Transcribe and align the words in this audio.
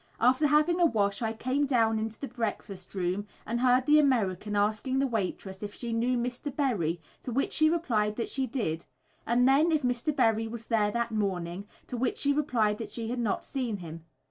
After 0.19 0.47
having 0.47 0.79
a 0.79 0.85
wash 0.87 1.21
I 1.21 1.31
came 1.31 1.67
down 1.67 1.99
into 1.99 2.19
the 2.19 2.27
breakfast 2.27 2.95
room 2.95 3.27
and 3.45 3.59
heard 3.59 3.85
the 3.85 3.99
American 3.99 4.55
asking 4.55 4.97
the 4.97 5.05
waitress 5.05 5.61
if 5.61 5.75
she 5.75 5.93
knew 5.93 6.17
Mr. 6.17 6.49
Berry, 6.55 6.99
to 7.21 7.31
which 7.31 7.53
she 7.53 7.69
replied 7.69 8.15
that 8.15 8.27
she 8.27 8.47
did; 8.47 8.85
and 9.27 9.47
then 9.47 9.71
if 9.71 9.83
Mr. 9.83 10.15
Berry 10.15 10.47
was 10.47 10.65
there 10.65 10.89
that 10.89 11.11
morning, 11.11 11.67
to 11.85 11.97
which 11.97 12.17
she 12.17 12.33
replied 12.33 12.79
that 12.79 12.91
she 12.91 13.09
had 13.11 13.19
not 13.19 13.43
seen 13.43 13.77
him. 13.77 14.03